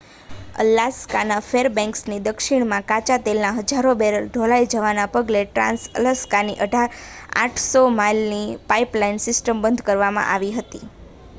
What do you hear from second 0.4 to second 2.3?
અલાસ્કાના ફેરબેન્ક્સની